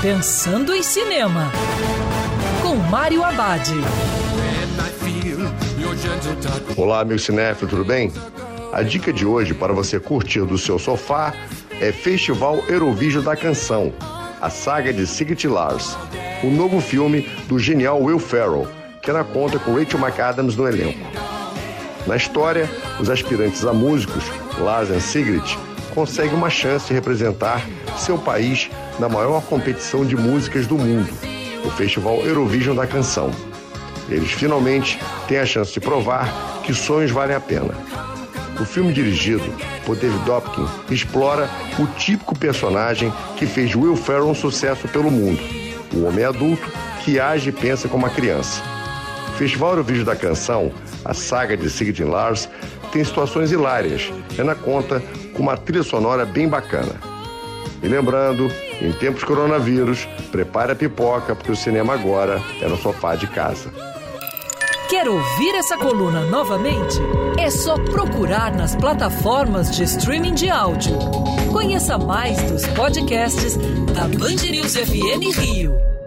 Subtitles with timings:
[0.00, 1.50] Pensando em Cinema,
[2.62, 3.68] com Mário Abad.
[6.76, 8.12] Olá, meu cinéfilo, tudo bem?
[8.72, 11.34] A dica de hoje para você curtir do seu sofá
[11.80, 13.92] é Festival Eurovision da Canção,
[14.40, 15.96] a saga de Sigrid Lars,
[16.44, 18.68] o novo filme do genial Will Ferrell,
[19.02, 21.04] que era conta com Rachel McAdams no elenco.
[22.06, 22.70] Na história,
[23.00, 24.22] os aspirantes a músicos,
[24.60, 25.58] Lars e Sigrid,
[25.94, 27.66] conseguem uma chance de representar
[27.96, 31.08] seu país na maior competição de músicas do mundo,
[31.64, 33.30] o Festival Eurovision da Canção.
[34.08, 37.74] Eles finalmente têm a chance de provar que sonhos valem a pena.
[38.60, 41.48] O filme dirigido por David Dopkin explora
[41.78, 45.40] o típico personagem que fez Will Ferrell um sucesso pelo mundo,
[45.94, 46.68] o homem adulto
[47.04, 48.62] que age e pensa como uma criança.
[49.38, 50.72] Festival Eurovision da Canção,
[51.04, 52.48] a saga de Sigrid Lars,
[52.90, 55.00] tem situações hilárias, é na conta
[55.32, 56.96] com uma trilha sonora bem bacana.
[57.80, 63.14] E lembrando, em tempos coronavírus, prepare a pipoca, porque o cinema agora é no sofá
[63.14, 63.70] de casa.
[64.88, 66.98] Quer ouvir essa coluna novamente?
[67.38, 70.98] É só procurar nas plataformas de streaming de áudio.
[71.52, 73.56] Conheça mais dos podcasts
[73.94, 75.97] da Band News FM Rio.